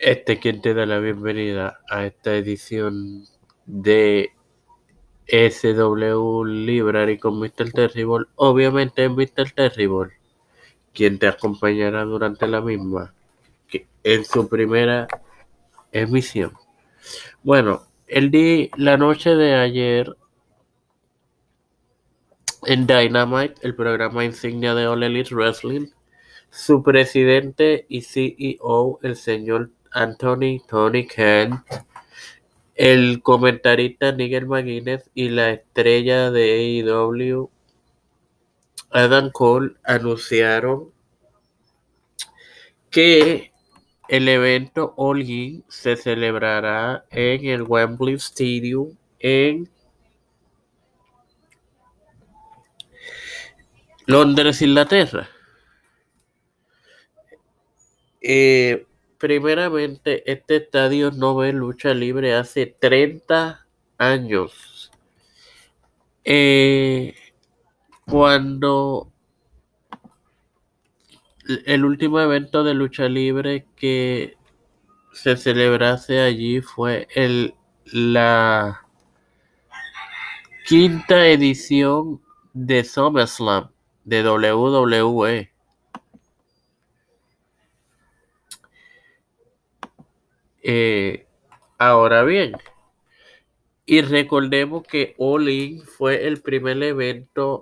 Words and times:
Este 0.00 0.38
quien 0.38 0.62
te 0.62 0.72
da 0.72 0.86
la 0.86 0.98
bienvenida 0.98 1.80
a 1.86 2.06
esta 2.06 2.34
edición 2.34 3.26
de 3.66 4.32
SW 5.26 6.42
Library 6.42 7.18
con 7.18 7.38
Mr. 7.38 7.70
Terrible. 7.70 8.24
Obviamente 8.36 9.04
es 9.04 9.10
Mr. 9.10 9.50
Terrible 9.54 10.12
quien 10.94 11.18
te 11.18 11.26
acompañará 11.28 12.04
durante 12.04 12.46
la 12.46 12.62
misma 12.62 13.12
que 13.68 13.88
en 14.02 14.24
su 14.24 14.48
primera 14.48 15.06
emisión. 15.92 16.54
Bueno, 17.42 17.82
el 18.06 18.30
día, 18.30 18.70
la 18.78 18.96
noche 18.96 19.34
de 19.36 19.54
ayer 19.54 20.16
en 22.64 22.86
Dynamite, 22.86 23.56
el 23.60 23.74
programa 23.74 24.24
insignia 24.24 24.74
de 24.74 24.86
All 24.86 25.02
Elite 25.02 25.34
Wrestling, 25.34 25.88
su 26.48 26.82
presidente 26.82 27.84
y 27.90 28.00
CEO, 28.00 28.98
el 29.02 29.16
señor 29.16 29.70
Anthony 29.92 30.60
Tony 30.68 31.06
Khan, 31.06 31.64
el 32.74 33.22
comentarista 33.22 34.12
Nigel 34.12 34.46
McGuinness 34.46 35.10
y 35.14 35.28
la 35.30 35.50
estrella 35.50 36.30
de 36.30 36.82
AEW, 36.84 37.50
Adam 38.90 39.30
Cole, 39.30 39.74
anunciaron 39.84 40.92
que 42.90 43.52
el 44.08 44.28
evento 44.28 44.94
All 44.96 45.64
se 45.68 45.96
celebrará 45.96 47.04
en 47.10 47.44
el 47.46 47.62
Wembley 47.62 48.14
Stadium 48.14 48.96
en 49.20 49.68
Londres, 54.06 54.60
Inglaterra. 54.60 55.28
Eh, 58.20 58.84
primeramente, 59.20 60.32
este 60.32 60.56
estadio 60.56 61.10
no 61.10 61.36
ve 61.36 61.52
lucha 61.52 61.92
libre 61.92 62.34
hace 62.34 62.66
30 62.66 63.66
años. 63.98 64.90
Eh, 66.24 67.14
cuando 68.06 69.12
el 71.66 71.84
último 71.84 72.18
evento 72.18 72.64
de 72.64 72.72
lucha 72.72 73.08
libre 73.08 73.66
que 73.76 74.36
se 75.12 75.36
celebrase 75.36 76.20
allí 76.20 76.62
fue 76.62 77.06
el, 77.14 77.54
la 77.84 78.86
quinta 80.66 81.26
edición 81.26 82.22
de 82.54 82.84
SummerSlam 82.84 83.70
de 84.04 84.22
WWE. 84.26 85.49
Eh, 90.62 91.26
ahora 91.78 92.22
bien, 92.24 92.52
y 93.86 94.02
recordemos 94.02 94.84
que 94.86 95.16
In 95.18 95.82
fue 95.82 96.26
el 96.26 96.40
primer 96.42 96.82
evento 96.82 97.60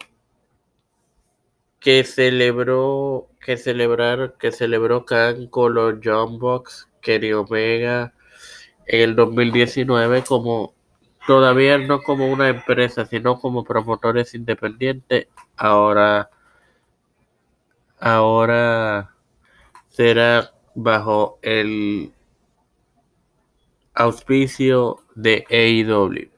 que 1.81 2.05
celebró 2.05 3.29
que 3.41 3.57
celebrar 3.57 4.35
que 4.39 4.53
celebró 4.53 5.05
Khan 5.07 5.47
con 5.47 5.75
los 5.75 5.95
John 6.05 6.39
Box, 6.39 6.89
Kenny 7.01 7.33
Omega 7.33 8.13
en 8.87 9.01
el 9.01 9.17
2019 9.17 10.23
como 10.25 10.75
todavía 11.27 11.79
no 11.79 12.03
como 12.03 12.31
una 12.31 12.49
empresa, 12.49 13.07
sino 13.07 13.41
como 13.41 13.65
promotores 13.65 14.35
independientes. 14.35 15.29
Ahora 15.57 16.31
ahora 18.01 19.15
será 19.89 20.53
bajo 20.75 21.39
el 21.43 22.13
auspicio 23.99 25.05
de 25.17 25.45
AEW. 25.51 26.31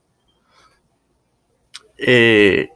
eh, 1.99 2.71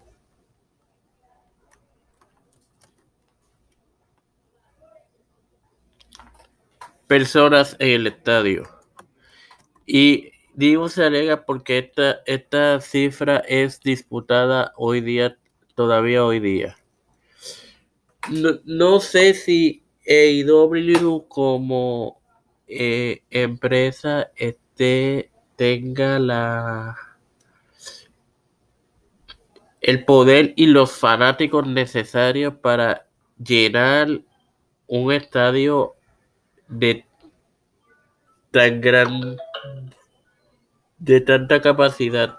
personas 7.12 7.76
en 7.78 7.90
el 7.90 8.06
estadio. 8.06 8.62
Y 9.84 10.30
digo 10.54 10.88
se 10.88 11.04
alega 11.04 11.44
porque 11.44 11.76
esta, 11.76 12.22
esta 12.24 12.80
cifra 12.80 13.36
es 13.46 13.80
disputada 13.80 14.72
hoy 14.78 15.02
día, 15.02 15.36
todavía 15.74 16.24
hoy 16.24 16.40
día. 16.40 16.74
No, 18.30 18.52
no 18.64 18.98
sé 18.98 19.34
si 19.34 19.82
AEW 20.08 21.28
como 21.28 22.18
eh, 22.66 23.24
empresa 23.28 24.30
este, 24.34 25.30
tenga 25.56 26.18
la 26.18 26.96
el 29.82 30.06
poder 30.06 30.54
y 30.56 30.64
los 30.64 30.92
fanáticos 30.92 31.66
necesarios 31.66 32.54
para 32.54 33.06
llenar 33.36 34.22
un 34.86 35.12
estadio 35.12 35.96
de 36.72 37.04
tan 38.50 38.80
gran 38.80 39.36
de 40.98 41.20
tanta 41.20 41.60
capacidad 41.60 42.38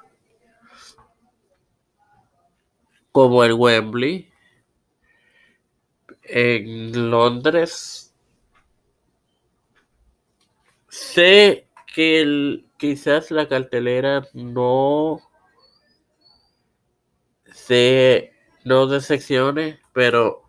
como 3.11 3.43
el 3.43 3.53
Wembley 3.53 4.31
en 6.23 7.11
Londres 7.11 8.11
sé 10.89 11.67
que 11.93 12.66
quizás 12.77 13.29
la 13.29 13.47
cartelera 13.47 14.27
no 14.33 15.22
se 17.53 18.33
no 18.63 18.88
de 18.88 18.99
secciones 18.99 19.77
pero 19.93 20.42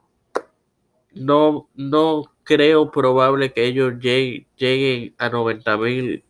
no 1.14 1.68
no 1.74 2.24
creo 2.44 2.90
probable 2.90 3.52
que 3.52 3.64
ellos 3.64 3.94
lleguen, 4.00 5.14
a 5.18 5.28
90 5.28 5.76
mil 5.78 6.24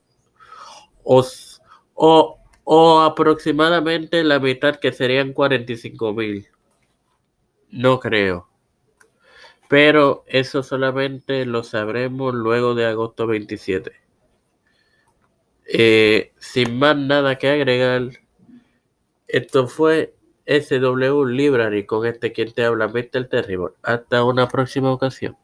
o, 1.02 1.24
o, 1.94 2.38
o, 2.64 3.00
aproximadamente 3.00 4.24
la 4.24 4.38
mitad 4.38 4.76
que 4.76 4.92
serían 4.92 5.32
45 5.32 6.14
mil. 6.14 6.48
No 7.70 8.00
creo. 8.00 8.48
Pero 9.68 10.24
eso 10.26 10.62
solamente 10.62 11.44
lo 11.44 11.62
sabremos 11.62 12.34
luego 12.34 12.74
de 12.74 12.86
agosto 12.86 13.26
27. 13.26 13.92
Eh, 15.66 16.32
sin 16.38 16.78
más 16.78 16.96
nada 16.96 17.36
que 17.36 17.48
agregar, 17.48 18.10
esto 19.28 19.66
fue 19.66 20.14
SW 20.46 21.24
Library 21.24 21.86
con 21.86 22.06
este 22.06 22.32
quien 22.32 22.52
te 22.52 22.64
habla, 22.64 22.88
Mr. 22.88 23.28
Terrible. 23.28 23.74
Hasta 23.82 24.24
una 24.24 24.48
próxima 24.48 24.92
ocasión. 24.92 25.36